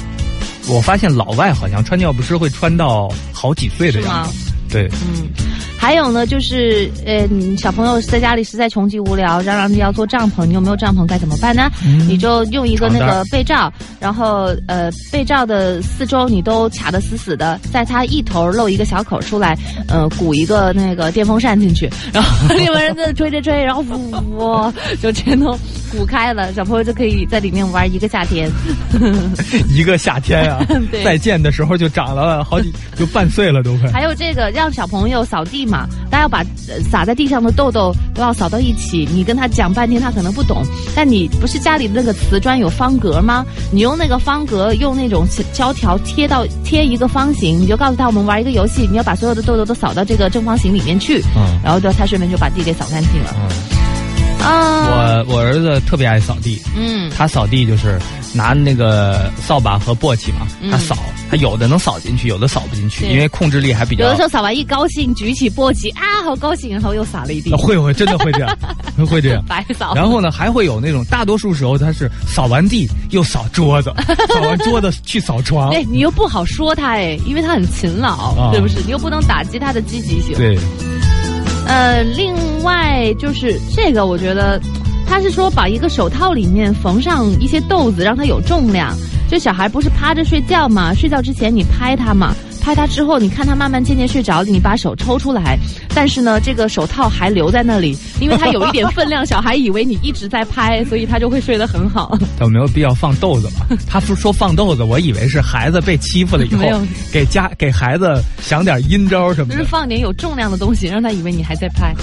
[0.68, 4.52] 我发现老外好像穿尿不湿会穿到好几岁的样子。
[4.68, 5.30] 对，嗯，
[5.88, 11.06] 还有呢，就是呃，小朋友在家里实在穷极无聊，嚷嚷着要做帐篷，你有没有帐篷？
[11.06, 11.70] 该怎么办呢？
[12.06, 19.56] 你就用一个那个被罩，然后呃，被罩的四周你都卡得死死的，在它一头露一个小口出来，
[19.88, 24.70] 呃，鼓一个那个电风扇进去，然后你们在吹吹吹，然后呜，
[25.00, 25.58] 就全都
[25.90, 28.50] 鼓开了，小朋友就可以在里面玩一个夏天。
[29.74, 30.62] 一个夏天啊！
[31.02, 33.90] 再见的时候就长了好几，就半岁了都快。
[33.90, 34.52] 还有这个。
[34.58, 35.77] 让小朋友扫地嘛，
[36.10, 36.44] 大家要把
[36.90, 39.06] 撒在地上的豆豆都要扫到一起。
[39.12, 40.62] 你跟他讲半天，他可能不懂。
[40.94, 43.44] 但你不是家里的那个瓷砖有方格吗？
[43.70, 51.20] 你用那个方格，用那种胶条贴到贴一个方形，你就告诉他我们玩一个游戏，你要把所有的豆豆都扫到这个正方形里面去。
[51.36, 53.34] 嗯，然后就他顺便就把地给扫干净了。
[53.36, 53.77] 嗯，
[54.40, 56.60] 啊，我我儿子特别爱扫地。
[56.76, 57.98] 嗯，他扫地就是
[58.32, 60.96] 拿那个扫把和簸箕嘛，他扫。
[61.30, 64.04] 他有的能扫进去，有的扫不进去，因为控制力还比较。
[64.04, 67.52] 有的时候扫完一高兴，举起簸箕啊，好高兴，然后又撒了一地。
[67.52, 68.56] 会会真的会这样，
[69.06, 69.44] 会这样。
[69.46, 69.94] 白扫。
[69.94, 73.92] 然后呢，还会有那种，大多数时候他是扫完地又扫桌子，
[74.32, 75.68] 扫完桌子去扫床。
[75.76, 78.76] 哎，你又不好说他哎，因为他很勤劳，对不是？
[78.86, 80.34] 你又不能打击他的积极性。
[80.34, 80.58] 对。
[81.68, 84.58] 呃，另外就是这个，我觉得
[85.06, 88.96] 他是说把一个手套里面缝上一些豆子，让它有重量。
[89.30, 90.94] 就小孩不是趴着睡觉嘛？
[90.94, 95.58] 睡觉之前你拍他嘛，拍他之后，你看他慢慢渐渐睡着了，你把手抽出来，
[95.94, 102.18] 但是呢，这个手套还留在那里，因为他有一点分量，小孩以为你一直在拍，所以他就会睡得很好。
[102.40, 103.78] 有没有必要放豆子了？
[103.86, 106.64] 他不说放豆子，我以为是孩子被欺负了以后，
[107.12, 109.58] 给家给孩子想点阴招什么的。
[109.58, 111.94] 就是放点有重量的东西，让他以为你还在拍。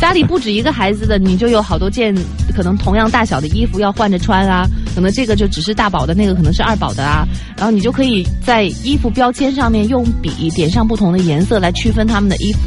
[0.00, 2.14] 家里不止一个孩子的，你就有好多件
[2.54, 4.66] 可能同样大小的衣服要换着穿啊。
[4.94, 7.26] 可能这个就只是大宝的，那个可能是二宝的啊。
[7.56, 12.60] 然后你就可以在衣服标签上面用笔点上不同的颜色来区分他们的衣服。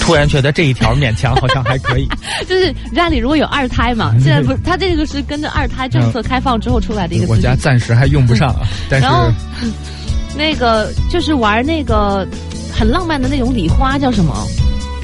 [0.00, 2.06] 突然觉得这一条勉强好像还可以。
[2.48, 7.26] 就是家里如果有二胎嘛， 现在不，他这个是跟着二胎政策开放之后出来的一个。
[7.28, 9.06] 我家暂时还用不上啊，但是。
[10.36, 12.26] 那个就是玩那个。
[12.76, 14.34] 很浪漫的那种礼花叫什么？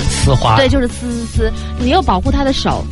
[0.01, 0.57] 丝花。
[0.57, 1.53] 对，就是丝丝丝。
[1.79, 2.85] 你要保护他的手，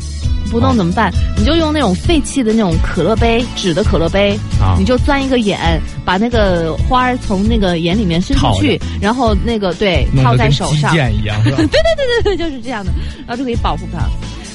[0.49, 1.11] 不弄怎么办？
[1.37, 4.37] 你就用那种废弃的那种可乐杯，纸的可乐杯，
[4.77, 10.93] 你就钻一个眼，把那个花儿从那个眼里面伸出去，然后那个对套在手上。
[10.93, 12.91] 一样， 对对对对对，就是这样的，
[13.25, 13.99] 然后就可以保护它。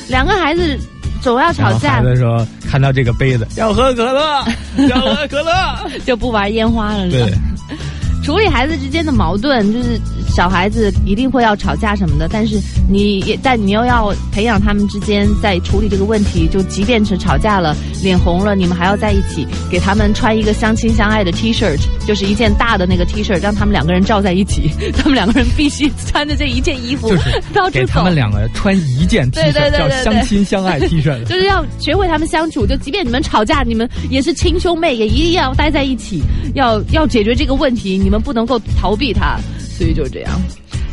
[0.09, 0.79] 两个孩子
[1.23, 1.95] 总要吵架。
[1.95, 4.45] 孩子说看到这个杯子要喝可乐，
[4.89, 5.53] 要喝可乐，
[6.05, 7.09] 就不玩烟花了。
[7.11, 7.33] 对。
[8.23, 10.01] 处理孩子之间的矛盾，就是
[10.35, 36.21] 小孩子一定会要吵架什么的，但是你也但你又要培养他们之间在处理这个问题，就即便是吵架了，脸红了，你们还要在一起，给他们穿一个相亲相爱的 T 恤，就是一件大的那个 T 恤，让他们两个人罩在一起，他们两个人必须穿着这一件衣服，就是 给他们两个穿一件 T 恤，叫相亲相爱 T 恤，就是要学会他们相处，就即便你们吵架，你们也是亲兄妹，也一定要待在一起，
[36.57, 38.21] 要要解决这个问题，你们。
[38.25, 39.39] 不能够逃避他，
[39.77, 40.41] 所以就这样。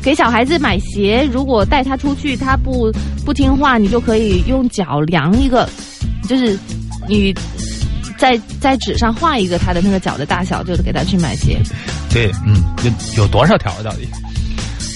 [0.02, 2.92] 给小孩子买鞋，如果带他出去，他不
[3.24, 5.70] 不听话，你就可以用脚量一个，
[6.28, 6.58] 就是
[7.08, 7.32] 你
[8.18, 11.62] 在在纸上画一个他的那个脚的大小，就给他去买鞋。
[12.12, 14.08] 对，嗯，有有多少条到底？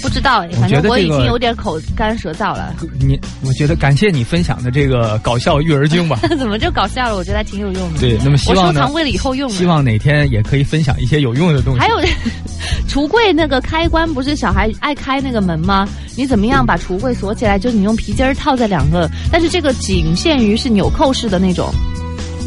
[0.05, 2.75] 不知道，反正我已经有点口干舌燥了。
[2.99, 6.19] 你，我觉得感谢你分享的这个搞笑育儿经吧。
[6.37, 7.15] 怎么就搞笑了？
[7.15, 7.99] 我觉得还挺有用的。
[7.99, 9.49] 对，那么希望收藏为了以后用。
[9.49, 11.79] 希望哪天也可以分享一些有用的东西。
[11.79, 11.99] 还有，
[12.87, 15.87] 橱柜那个开关不是小孩爱开那个门吗？
[16.15, 17.57] 你怎么样把橱柜锁起来？
[17.57, 21.73] 就是你用皮筋儿套在两个，但是这个仅限于是纽扣式的那种，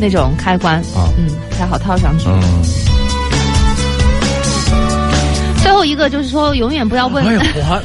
[0.00, 2.26] 那种开关啊，嗯，才好套上去。
[2.28, 2.87] 嗯。
[5.68, 7.22] 最后一个就是说，永远不要问。
[7.26, 7.82] 哎呀，我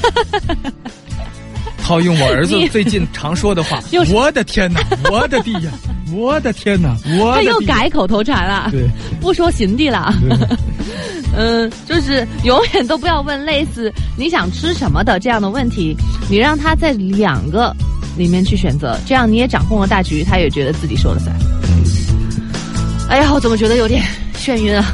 [1.84, 3.78] 套用我儿子最近常说的话
[4.10, 4.80] ：“我的天哪，
[5.12, 5.70] 我的地呀，
[6.16, 8.88] 我的天哪，我……”他又改口头禅了，对，
[9.20, 10.14] 不说行地了。
[11.36, 15.94] 嗯，就是永远都不要问类似“你想吃什么”的这样的问题，
[16.30, 17.76] 你让他在两个
[18.16, 21.36] 里面去选择，这样你也掌控了大局，他也觉得自己说了算。
[23.10, 24.02] 哎呀，我怎么觉得有点
[24.38, 24.86] 眩晕啊！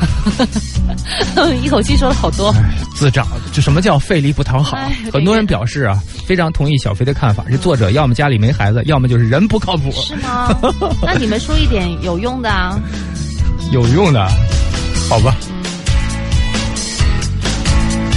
[1.63, 2.53] 一口气说了好多。
[2.95, 4.77] 自找，这什么叫费力不讨好？
[5.11, 7.45] 很多人表示啊，非常同意小飞的看法。
[7.49, 9.91] 这作者要么家里没孩子，要么就是人不靠谱。
[9.91, 10.49] 是吗？
[11.01, 12.79] 那你们说一点有用的啊？
[13.71, 14.27] 有用的，
[15.09, 15.35] 好吧。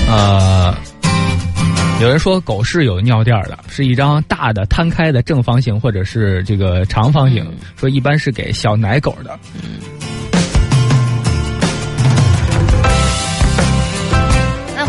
[0.08, 0.74] 呃，
[2.00, 9.38] 有人说狗是有尿垫的，是一张大的摊开的正方形或者是这个长方形，说一般是给小奶狗的。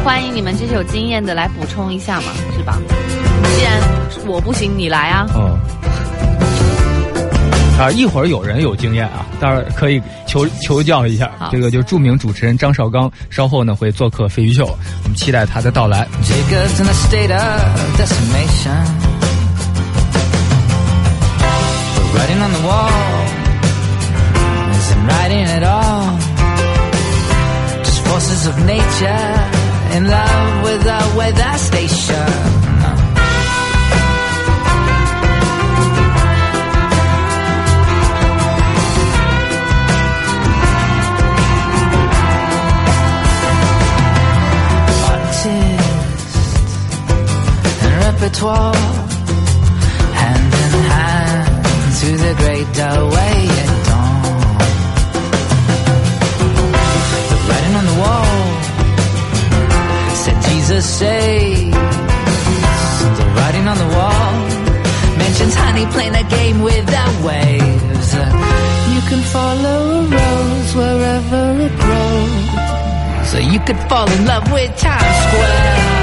[0.04, 2.28] 欢迎你们这些有经验的来补充一下嘛，
[2.58, 2.78] 是吧？
[3.56, 3.80] 既然
[4.28, 5.26] 我不行，你来啊！
[5.34, 5.58] 嗯，
[7.80, 11.32] 啊，一会儿有人有经验啊，待会儿可以求求教一下。
[11.52, 14.66] 这个就著名主持人张绍刚，稍后呢会做客飞鱼秀，
[15.04, 16.06] 我们期待他的到来。
[29.96, 32.30] In love with a weather station.
[45.12, 45.46] Artist
[47.84, 48.76] and repertoire,
[50.22, 51.66] hand in hand
[52.00, 53.73] to the great doorway
[60.74, 61.72] Jesus saves.
[63.20, 64.34] The writing on the wall
[65.20, 68.10] mentions honey playing a game with the waves.
[68.94, 73.30] You can follow a rose wherever it grows.
[73.30, 76.03] So you could fall in love with Times Square.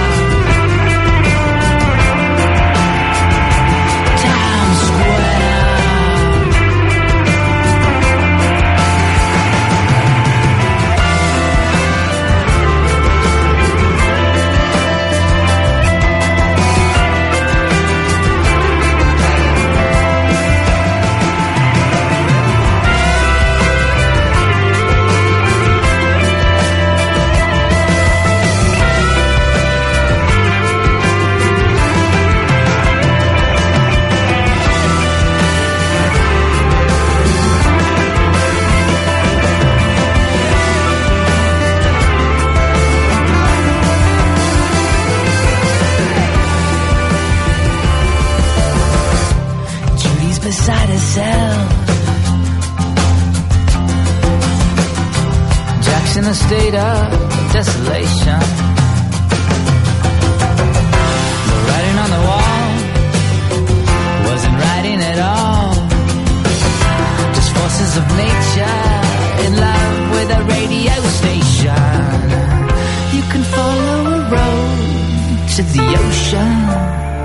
[75.60, 77.20] To the ocean.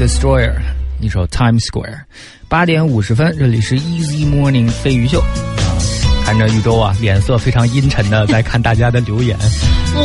[0.00, 0.54] Destroyer，
[0.98, 2.04] 一首 Times Square，
[2.48, 5.22] 八点五十分，这里是 Easy Morning 飞鱼秀。
[6.24, 9.36] 看着宇宙啊，脸色非常阴沉的在看大家的留言。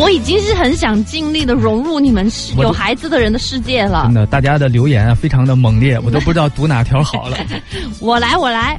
[0.01, 4.03] 我已经是很想尽力的融入你们有孩子的人的世界了。
[4.07, 7.37] 真的，大家的留言啊，非常的猛烈，我都不知道读哪条好了。
[8.01, 8.77] 我来，我来。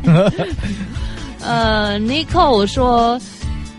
[1.40, 3.18] 呃，Nicole 说。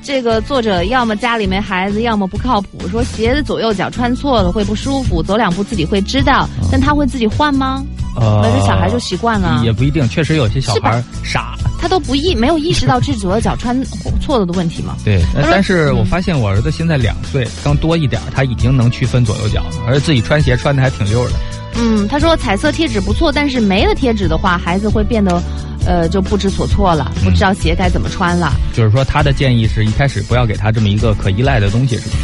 [0.08, 2.88] 这个作者要么家里没孩子，要么不靠谱。
[2.88, 7.84] 说鞋子左右脚穿错了会不舒服，走两步自己会知道，但他会自己换吗？
[8.16, 9.62] 呃，那这小孩就习惯了。
[9.66, 13.78] 也不一定，确实有些小孩傻，他都不意没有意识到这是左右脚穿
[14.22, 14.96] 错了的问题吗？
[15.04, 21.34] 对，但是我嗯发现我儿子现在两岁，刚多一点，他已经能区分左右脚，而且自己穿鞋穿的还挺溜的。
[21.78, 25.42] 嗯，他说彩色贴纸不错，但是没了贴纸的话，孩子会变得，
[25.86, 28.52] 呃，就不知所措了，不知道鞋该怎么穿了。
[28.74, 32.16] 就是说，他的建议是一开始不要给他这么一个可依赖的东西，是吗？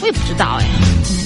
[0.00, 0.66] 我也不知道哎。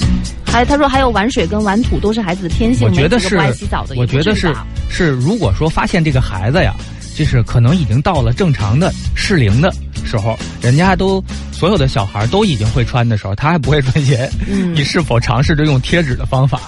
[0.05, 4.53] 嗯，还他说还有玩水跟玩土都是孩子的天性，我觉得是没几个不爱洗澡的我觉得是
[4.89, 6.75] 是，如果说发现这个孩子呀，
[7.15, 9.73] 就是可能已经到了正常的适龄的
[10.03, 16.59] 时候，人家都所有的小孩都已经会穿的时候，他还不会穿鞋，嗯你是否尝试着用贴纸的方法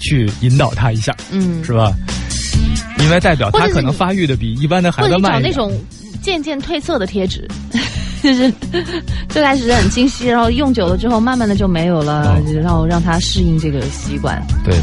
[0.00, 1.92] 去引导他一下，嗯，是吧？
[3.00, 5.32] 因为代表他可能发育的比一般的孩子慢。
[5.32, 5.72] 找那种
[6.20, 7.48] 渐渐褪色的贴纸，
[8.22, 8.52] 就是
[9.28, 14.42] 最开始很清晰，然后用久了之后，慢慢的就没有了，哦然后让他适应这个习惯。
[14.64, 14.74] 对，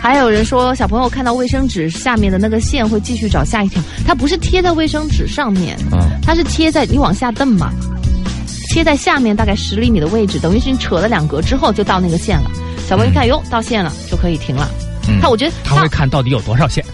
[0.00, 7.72] 还有人说，小朋友看到卫生纸下面的那个线会继续找下一条，它不是贴在卫生纸上面，嗯它是贴在你往下蹬嘛，
[8.72, 12.50] 贴在下面大概十厘米的位置，等于是你扯了两格之后就到那个线了。
[12.88, 14.68] 小朋友一看，哟，到线了，就可以停了。
[15.08, 16.84] 嗯他我觉得他会看到底有多少线。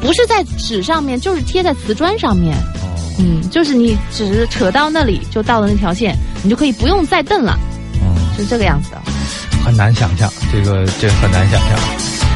[0.00, 2.56] 不是在纸上面，就是贴在瓷砖上面。
[2.82, 7.58] 哦，嗯，就是你只是扯到那里就到了那条线，你就可以不用再蹬了，
[8.00, 9.02] 嗯，是这个样子的。
[9.64, 11.78] 很难想象，这个这个很难想象，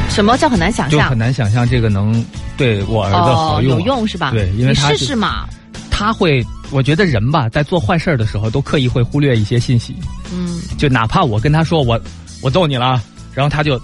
[0.09, 1.17] 什么叫很难想象就很？
[1.17, 2.23] 难想象这个能
[2.57, 3.79] 对我儿子好哦，用。
[3.79, 4.31] 有用是吧？
[4.31, 5.47] 对因为他是试试嘛。
[5.89, 9.95] 他会，我觉得人吧，在做坏事的时候，都刻意会忽略一些信息。
[10.33, 11.99] 嗯，就哪怕我跟他说我
[12.41, 13.03] 我揍你了啊，
[13.33, 13.79] 然后他就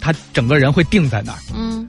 [0.00, 1.86] 他整个人会定在那儿，嗯，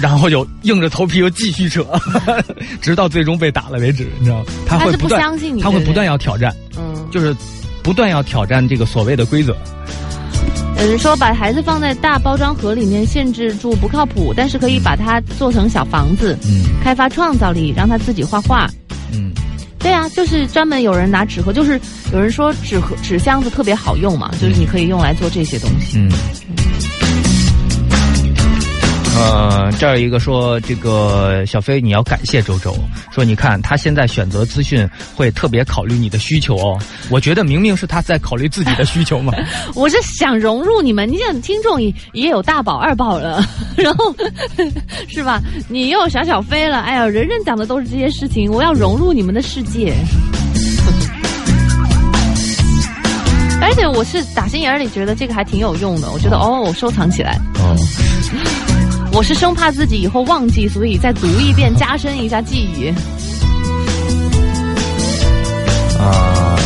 [0.00, 1.84] 然后就硬着头皮又继续扯，
[2.80, 4.44] 直到最终被打了为止，你知道吗？
[4.66, 7.34] 他他是不会不断相信你，他会不断要挑战，嗯，就是
[7.82, 9.56] 不断要挑战这个所谓的规则。
[10.78, 18.66] 有人说把孩子放在大包装盒里面限制住不靠谱，但是可以把它做成小房子，嗯开发创造力，让他自己画画。
[19.12, 19.30] 嗯
[19.80, 21.80] 对啊，就是专门有人拿纸盒，就是
[22.12, 25.98] 有人说纸盒纸箱子特别好用嘛，就是你可以用来做这些东西。
[25.98, 26.08] 嗯。
[29.16, 32.74] 呃，这儿有一个说，这个小飞你要感谢周周，
[33.12, 36.78] 说你看他现在选择资讯会特别考虑你的需求哦。
[37.10, 39.32] 我觉得明明是他在考虑自己的需求嘛。
[39.74, 43.44] 我是想融入你们，你想听众也也有大宝二宝了，
[43.76, 44.14] 然 后
[45.08, 45.42] 是吧？
[45.68, 49.92] 你又有小小飞了，哎呀，人人讲的都是这些事情，我要融入你们的世界。
[53.62, 57.38] 而且我是打心眼里觉得这个还挺有用的，我觉得哦，我收藏起来。
[57.56, 57.76] 哦，
[59.12, 62.88] 我是生怕自己以后忘记，所以再读一遍，加深一下记忆。
[65.98, 66.56] 啊，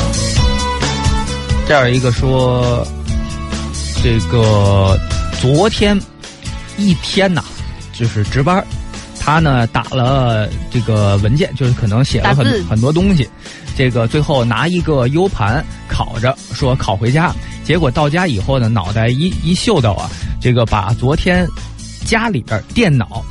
[1.66, 2.86] 这样一个说，
[4.02, 4.96] 这个
[5.40, 5.98] 昨天
[6.76, 7.42] 一天呐，
[7.92, 8.64] 就是值班儿，
[9.18, 13.28] 他呢打了这个文件，就是可能写了很很多东西，
[13.74, 17.34] 这个最后拿一个 U 盘拷着，说拷回家，
[17.64, 20.08] 结果到家以后呢，脑袋一一嗅到啊，
[20.40, 21.48] 这个把昨天
[22.04, 23.24] 家里边电脑。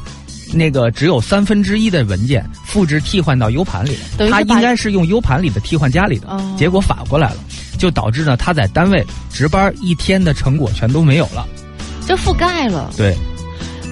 [0.55, 7.37] 那个只有三分之一的文件复制替换到 U 盘里了，他应该是用 U 盘里的替换家里的，哦结果反过来了，
[7.79, 11.47] 就导致呢他在单位值班一天的成果全都没有了。
[12.07, 12.91] 就覆盖了。
[12.95, 13.15] 对，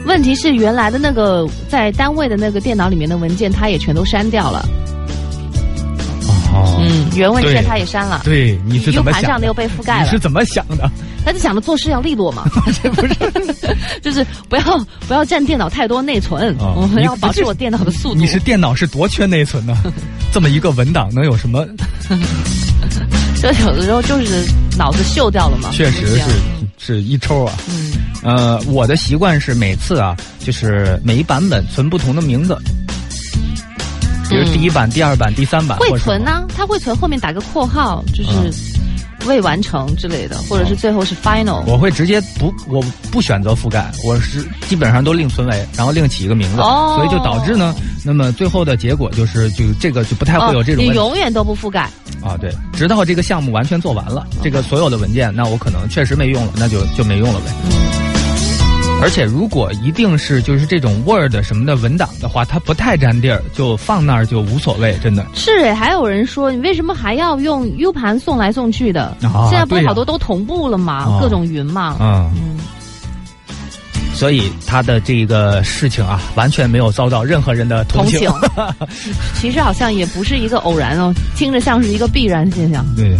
[0.06, 4.64] 问题是原来的那个在单位的那个电脑里面的文件，他也全都删掉了。
[6.54, 8.22] 哦，嗯，原文件他也删了。
[8.24, 9.28] 对，你是 U 怎么想的？
[9.28, 10.88] 盘上的又被覆盖了你是，怎么想的？
[11.26, 18.15] 他就想着做事要利落嘛， 不是， 就是不要不要占电脑太多内存，哦我们要保持我电脑的速度。
[18.15, 19.76] 你是电脑是多缺内存呢？
[20.34, 21.65] 这么一个文档能有什么？
[23.41, 24.45] 这有的时候就是
[24.78, 26.24] 脑子锈掉了嘛，确实是
[26.78, 27.53] 是一抽啊。
[27.69, 27.91] 嗯，
[28.24, 32.55] 呃，我的习惯是每次啊，就是每一版本存不同的名字，
[34.30, 38.53] 比如嗯第一版、第二版、第三版，会存呢，它会存后面打个括号，就是嗯
[39.28, 41.63] 未完成之类的，或者是最后是 final。
[41.65, 51.89] 我会直接不，我不选择覆盖，我是基本上都另存为，然后另起一个名字，哦所以就导致呢，那么最后的结果就是，就这个就不太会有这种哦你、永远都不覆盖。
[52.22, 52.38] 啊。
[52.39, 58.11] 对，直到这个项目完全做完了，这个所有的文件，那我可能确实没用了，那就就没用了呗。
[59.02, 65.26] 而且如果一定是就是这种 Word 什么的文档的话，它不太占地儿，就放那儿就无所谓，真的。
[65.34, 69.18] 是诶，还有人说，你为什么还要用 U 盘送来送去的？
[69.24, 71.06] 啊现在不是好多都同步了吗？
[71.08, 71.97] 哦各种云嘛。
[71.99, 72.58] 嗯，嗯，
[74.14, 78.30] 所以他的这个事情啊，完全没有遭到任何人的同情。
[78.30, 78.39] 同
[78.78, 78.88] 情。
[79.39, 82.86] 其实好像也不是一个偶然哦，听着像是一个必然现象。
[82.95, 83.18] 对。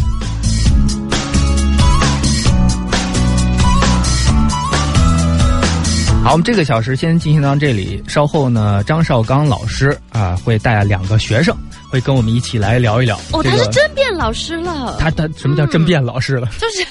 [6.24, 11.56] 好，我们这个小时先进行到这里，稍后呢，张绍刚老师啊会带两个学生，
[11.90, 13.18] 会跟我们一起来聊一聊。
[13.34, 16.48] 哦，这个他是真变老师了，他他什么叫真变老师了？
[16.60, 16.86] 就是